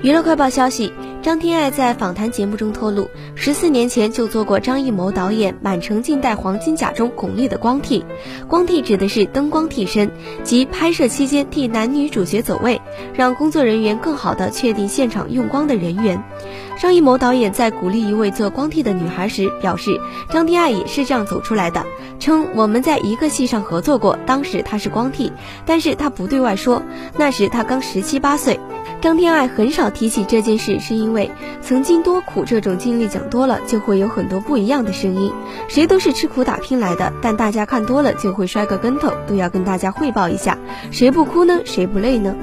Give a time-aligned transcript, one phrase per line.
[0.00, 8.04] 娱乐快报消息：张天爱在访谈节目中透露，十四年前就做过张艺谋导演《满城尽带黄金甲》中巩俐的光替。
[8.46, 10.08] 光替指的是灯光替身，
[10.44, 12.80] 即拍摄期间替男女主角走位，
[13.12, 16.22] 让工作人员更好地确定现场用光的人员。
[16.78, 21.84] 张艺谋导演在鼓励一位做光替的女孩时表示，张天爱也是这样走出来的，
[22.20, 25.32] 称我们在一个戏上合作过，当时她是光替，
[25.66, 26.80] 但是她不对外说，
[27.16, 28.60] 那时她刚十七八岁。
[29.00, 31.30] 张天爱很少提起这件事，是因为
[31.62, 35.32] 曾经多苦这种经历讲多了，就会有很多不一样的声音。
[35.68, 40.58] 谁都是吃苦打拼来的，但大家看多了就会摔个跟头，都要跟大家汇报一下。
[40.90, 41.60] 谁不哭呢？
[41.64, 42.34] 谁不累呢？